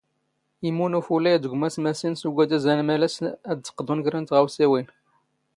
ⵉⵎⵓⵏ 0.67 0.93
ⵓⴼⵓⵍⴰⵢ 0.99 1.33
ⴷ 1.41 1.43
ⴳⵎⴰⵙ 1.51 1.75
ⵎⴰⵙⵉⵏ 1.81 2.13
ⵙ 2.19 2.21
ⵓⴳⴰⴷⴰⵣ 2.29 2.63
ⴰⵏⵎⴰⵍⴰⵙⵙ 2.71 3.21
ⴰⴷ 3.51 3.57
ⴷ 3.65 3.67
ⵇⵇⴹⵓⵏ 3.77 3.97
ⴽⵔⴰ 4.05 4.17
ⵏ 4.21 4.25
ⵜⵖⴰⵡⵙⵉⵡⵉⵏ. 4.27 4.83